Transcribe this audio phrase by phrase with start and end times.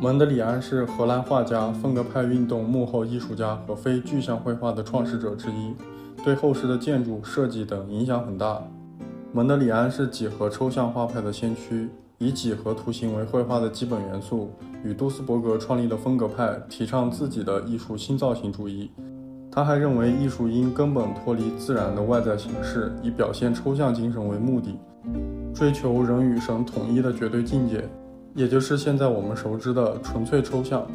[0.00, 5.74] 蒙德里安是荷兰画家、风格派运动幕后艺术家和非具象绘画的创始者之一，
[6.24, 8.62] 对后世的建筑设计等影响很大。
[9.32, 14.50] 蒙德里安是几何抽象画派的先驱，以几何图形为绘画的基本元素，
[14.84, 18.90] 与杜斯伯格创立的风格派，提倡自己的艺术新造型主义。
[19.50, 24.78] 他还认为艺术应根本脱离自然的外在形式，以表现抽象精神为目的，
[25.52, 27.82] 追求人与神统一的绝对境界。
[28.38, 30.86] 也就是现在我们熟知的纯粹抽象。